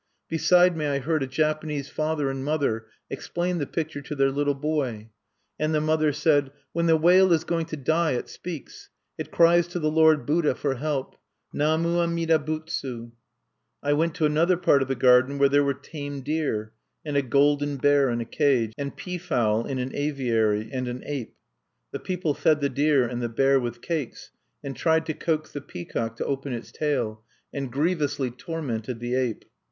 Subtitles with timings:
[0.29, 4.55] Beside me I heard a Japanese father and mother explain the picture to their little
[4.55, 5.11] boy;
[5.59, 9.67] and the mother said: "When the whale is going to die, it speaks; it cries
[9.67, 11.17] to the Lord Buddha for help,
[11.53, 13.11] Namu Amida Butsu!"
[13.83, 16.73] I went to another part of the garden where there were tame deer,
[17.05, 21.35] and a "golden bear" in a cage, and peafowl in an aviary, and an ape.
[21.91, 24.31] The people fed the deer and the bear with cakes,
[24.63, 27.23] and tried to coax the peacock to open its tail,
[27.53, 29.45] and grievously tormented the ape.